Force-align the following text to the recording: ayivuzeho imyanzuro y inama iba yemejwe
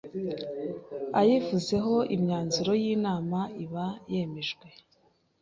ayivuzeho 1.19 1.95
imyanzuro 2.15 2.71
y 2.83 2.85
inama 2.93 3.39
iba 3.63 3.85
yemejwe 4.11 4.67